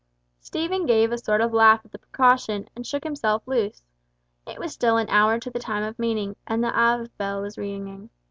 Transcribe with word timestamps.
Stephen 0.39 0.87
gave 0.87 1.11
a 1.11 1.17
sort 1.19 1.41
of 1.41 1.53
laugh 1.53 1.79
at 1.85 1.91
the 1.91 1.99
precaution, 1.99 2.67
and 2.75 2.87
shook 2.87 3.03
himself 3.03 3.47
loose. 3.47 3.83
It 4.47 4.57
was 4.57 4.73
still 4.73 4.97
an 4.97 5.09
hour 5.11 5.37
to 5.39 5.51
the 5.51 5.59
time 5.59 5.83
of 5.83 5.99
meeting, 5.99 6.35
and 6.47 6.63
the 6.63 6.75
Ave 6.75 7.11
bell 7.19 7.43
was 7.43 7.55
ringing. 7.55 8.09